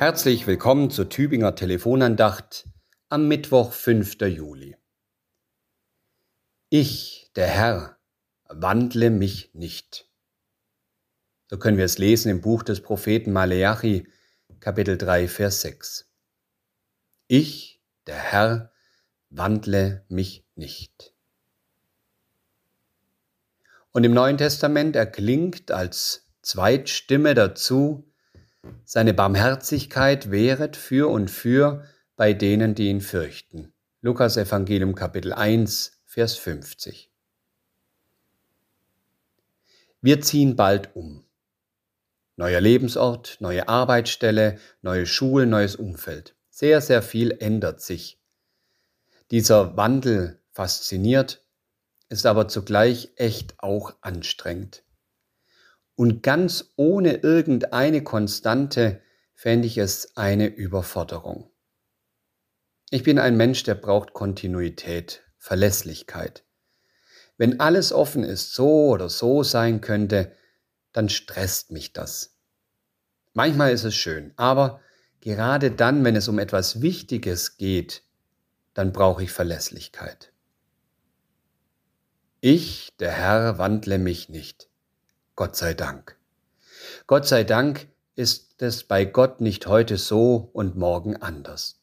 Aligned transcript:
Herzlich 0.00 0.46
willkommen 0.46 0.90
zur 0.90 1.10
Tübinger 1.10 1.54
Telefonandacht 1.54 2.66
am 3.10 3.28
Mittwoch, 3.28 3.70
5. 3.70 4.18
Juli. 4.22 4.78
Ich, 6.70 7.30
der 7.36 7.46
Herr, 7.46 7.98
wandle 8.48 9.10
mich 9.10 9.50
nicht. 9.52 10.08
So 11.50 11.58
können 11.58 11.76
wir 11.76 11.84
es 11.84 11.98
lesen 11.98 12.30
im 12.30 12.40
Buch 12.40 12.62
des 12.62 12.80
Propheten 12.80 13.30
Maleachi, 13.30 14.08
Kapitel 14.58 14.96
3, 14.96 15.28
Vers 15.28 15.60
6. 15.60 16.08
Ich, 17.26 17.82
der 18.06 18.16
Herr, 18.16 18.72
wandle 19.28 20.06
mich 20.08 20.46
nicht. 20.54 21.12
Und 23.92 24.04
im 24.04 24.14
Neuen 24.14 24.38
Testament 24.38 24.96
erklingt 24.96 25.70
als 25.70 26.26
Zweitstimme 26.40 27.34
dazu, 27.34 28.09
seine 28.84 29.14
Barmherzigkeit 29.14 30.30
wäret 30.32 30.76
für 30.76 31.08
und 31.10 31.30
für 31.30 31.84
bei 32.16 32.32
denen, 32.32 32.74
die 32.74 32.88
ihn 32.88 33.00
fürchten. 33.00 33.72
Lukas 34.02 34.36
Evangelium 34.36 34.94
Kapitel 34.94 35.32
1, 35.32 36.02
Vers 36.06 36.34
50. 36.36 37.10
Wir 40.00 40.20
ziehen 40.20 40.56
bald 40.56 40.96
um. 40.96 41.24
Neuer 42.36 42.60
Lebensort, 42.60 43.36
neue 43.40 43.68
Arbeitsstelle, 43.68 44.58
neue 44.82 45.06
Schulen, 45.06 45.50
neues 45.50 45.76
Umfeld. 45.76 46.34
Sehr, 46.48 46.80
sehr 46.80 47.02
viel 47.02 47.36
ändert 47.38 47.80
sich. 47.82 48.18
Dieser 49.30 49.76
Wandel 49.76 50.40
fasziniert, 50.50 51.44
ist 52.08 52.26
aber 52.26 52.48
zugleich 52.48 53.12
echt 53.16 53.54
auch 53.58 53.94
anstrengend. 54.00 54.82
Und 56.00 56.22
ganz 56.22 56.72
ohne 56.76 57.16
irgendeine 57.16 58.02
Konstante 58.02 59.02
fände 59.34 59.66
ich 59.66 59.76
es 59.76 60.16
eine 60.16 60.46
Überforderung. 60.46 61.50
Ich 62.88 63.02
bin 63.02 63.18
ein 63.18 63.36
Mensch, 63.36 63.64
der 63.64 63.74
braucht 63.74 64.14
Kontinuität, 64.14 65.22
Verlässlichkeit. 65.36 66.46
Wenn 67.36 67.60
alles 67.60 67.92
offen 67.92 68.24
ist, 68.24 68.54
so 68.54 68.88
oder 68.88 69.10
so 69.10 69.42
sein 69.42 69.82
könnte, 69.82 70.34
dann 70.92 71.10
stresst 71.10 71.70
mich 71.70 71.92
das. 71.92 72.34
Manchmal 73.34 73.70
ist 73.72 73.84
es 73.84 73.94
schön, 73.94 74.32
aber 74.36 74.80
gerade 75.20 75.70
dann, 75.70 76.02
wenn 76.02 76.16
es 76.16 76.28
um 76.28 76.38
etwas 76.38 76.80
Wichtiges 76.80 77.58
geht, 77.58 78.04
dann 78.72 78.94
brauche 78.94 79.22
ich 79.22 79.32
Verlässlichkeit. 79.32 80.32
Ich, 82.40 82.88
der 83.00 83.12
Herr, 83.12 83.58
wandle 83.58 83.98
mich 83.98 84.30
nicht. 84.30 84.69
Gott 85.40 85.56
sei 85.56 85.72
Dank. 85.72 86.18
Gott 87.06 87.26
sei 87.26 87.44
Dank 87.44 87.88
ist 88.14 88.60
es 88.60 88.84
bei 88.84 89.06
Gott 89.06 89.40
nicht 89.40 89.66
heute 89.66 89.96
so 89.96 90.50
und 90.52 90.76
morgen 90.76 91.16
anders. 91.16 91.80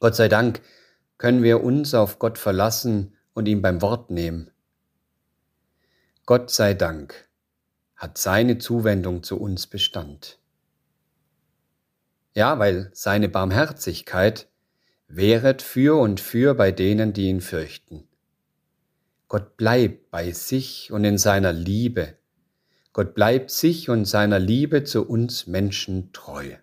Gott 0.00 0.16
sei 0.16 0.28
Dank 0.28 0.62
können 1.18 1.42
wir 1.42 1.62
uns 1.62 1.92
auf 1.92 2.18
Gott 2.18 2.38
verlassen 2.38 3.18
und 3.34 3.48
ihn 3.48 3.60
beim 3.60 3.82
Wort 3.82 4.10
nehmen. 4.10 4.50
Gott 6.24 6.50
sei 6.50 6.72
Dank 6.72 7.28
hat 7.96 8.16
seine 8.16 8.56
Zuwendung 8.56 9.22
zu 9.22 9.38
uns 9.38 9.66
Bestand. 9.66 10.38
Ja, 12.32 12.58
weil 12.58 12.88
seine 12.94 13.28
Barmherzigkeit 13.28 14.48
wäret 15.06 15.60
für 15.60 16.00
und 16.00 16.18
für 16.18 16.54
bei 16.54 16.72
denen, 16.72 17.12
die 17.12 17.28
ihn 17.28 17.42
fürchten. 17.42 18.08
Gott 19.28 19.58
bleibt 19.58 20.10
bei 20.10 20.32
sich 20.32 20.90
und 20.92 21.04
in 21.04 21.18
seiner 21.18 21.52
Liebe 21.52 22.16
Gott 22.92 23.14
bleibt 23.14 23.50
sich 23.50 23.88
und 23.88 24.04
seiner 24.04 24.38
Liebe 24.38 24.84
zu 24.84 25.06
uns 25.06 25.46
Menschen 25.46 26.12
treu. 26.12 26.56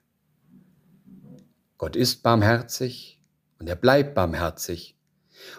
Gott 1.78 1.96
ist 1.96 2.22
barmherzig 2.22 3.22
und 3.58 3.68
er 3.68 3.76
bleibt 3.76 4.14
barmherzig 4.14 4.98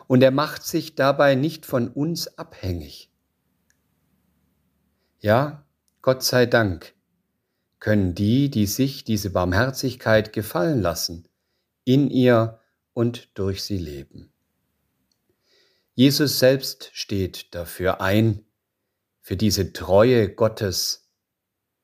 und 0.07 0.23
er 0.23 0.31
macht 0.31 0.63
sich 0.63 0.95
dabei 0.95 1.35
nicht 1.35 1.67
von 1.67 1.89
uns 1.89 2.39
abhängig. 2.39 3.11
Ja, 5.19 5.67
Gott 6.03 6.23
sei 6.23 6.47
Dank 6.47 6.95
können 7.79 8.15
die, 8.15 8.51
die 8.51 8.67
sich 8.67 9.05
diese 9.05 9.31
Barmherzigkeit 9.31 10.33
gefallen 10.33 10.81
lassen, 10.83 11.27
in 11.85 12.11
ihr 12.11 12.61
und 12.93 13.37
durch 13.39 13.65
sie 13.65 13.79
leben. 13.79 14.33
Jesus 15.95 16.39
selbst 16.39 16.91
steht 16.93 17.55
dafür 17.55 18.01
ein, 18.01 18.45
für 19.31 19.37
diese 19.37 19.73
Treue 19.73 20.29
Gottes, 20.35 21.09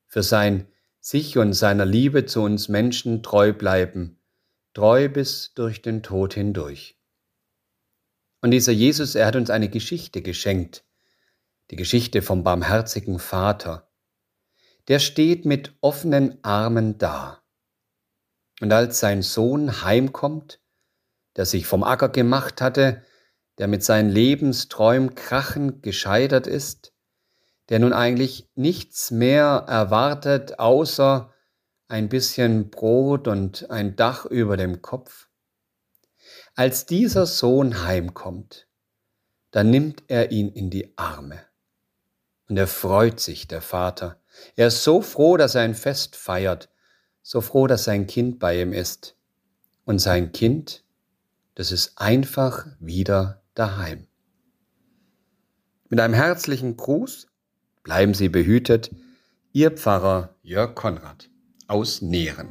für 0.05 0.21
sein 0.21 0.67
sich 0.99 1.37
und 1.37 1.53
seiner 1.53 1.85
Liebe 1.85 2.25
zu 2.25 2.41
uns 2.41 2.67
Menschen 2.67 3.23
treu 3.23 3.53
bleiben, 3.53 4.21
treu 4.73 5.07
bis 5.07 5.53
durch 5.53 5.81
den 5.81 6.03
Tod 6.03 6.33
hindurch. 6.33 6.99
Und 8.41 8.51
dieser 8.51 8.73
Jesus, 8.73 9.15
er 9.15 9.27
hat 9.27 9.37
uns 9.37 9.49
eine 9.49 9.69
Geschichte 9.69 10.21
geschenkt, 10.21 10.83
die 11.71 11.77
Geschichte 11.77 12.21
vom 12.21 12.43
barmherzigen 12.43 13.17
Vater. 13.17 13.89
Der 14.89 14.99
steht 14.99 15.45
mit 15.45 15.73
offenen 15.79 16.43
Armen 16.43 16.97
da. 16.97 17.45
Und 18.59 18.73
als 18.73 18.99
sein 18.99 19.21
Sohn 19.21 19.85
heimkommt, 19.85 20.59
der 21.37 21.45
sich 21.45 21.65
vom 21.65 21.85
Acker 21.85 22.09
gemacht 22.09 22.59
hatte, 22.59 23.05
der 23.57 23.69
mit 23.69 23.85
seinen 23.85 24.09
Lebensträumen 24.09 25.15
krachend 25.15 25.81
gescheitert 25.81 26.45
ist, 26.45 26.91
der 27.69 27.79
nun 27.79 27.93
eigentlich 27.93 28.49
nichts 28.55 29.11
mehr 29.11 29.65
erwartet, 29.67 30.59
außer 30.59 31.33
ein 31.87 32.09
bisschen 32.09 32.69
Brot 32.69 33.27
und 33.27 33.69
ein 33.69 33.95
Dach 33.95 34.25
über 34.25 34.57
dem 34.57 34.81
Kopf. 34.81 35.27
Als 36.55 36.85
dieser 36.85 37.25
Sohn 37.25 37.83
heimkommt, 37.83 38.67
dann 39.51 39.69
nimmt 39.69 40.03
er 40.07 40.31
ihn 40.31 40.49
in 40.49 40.69
die 40.69 40.97
Arme. 40.97 41.39
Und 42.49 42.57
er 42.57 42.67
freut 42.67 43.19
sich, 43.19 43.47
der 43.47 43.61
Vater. 43.61 44.21
Er 44.55 44.67
ist 44.67 44.83
so 44.83 45.01
froh, 45.01 45.37
dass 45.37 45.55
er 45.55 45.61
ein 45.61 45.75
Fest 45.75 46.15
feiert, 46.15 46.69
so 47.21 47.41
froh, 47.41 47.67
dass 47.67 47.83
sein 47.83 48.07
Kind 48.07 48.39
bei 48.39 48.61
ihm 48.61 48.73
ist. 48.73 49.15
Und 49.83 49.99
sein 49.99 50.31
Kind, 50.31 50.83
das 51.55 51.71
ist 51.71 51.97
einfach 51.97 52.67
wieder 52.79 53.41
daheim. 53.53 54.07
Mit 55.89 55.99
einem 55.99 56.13
herzlichen 56.13 56.75
Gruß 56.75 57.27
Bleiben 57.87 58.13
Sie 58.13 58.27
behütet, 58.27 58.93
Ihr 59.53 59.71
Pfarrer 59.71 60.35
Jörg 60.43 60.75
Konrad 60.75 61.29
aus 61.69 62.01
Nähren. 62.01 62.49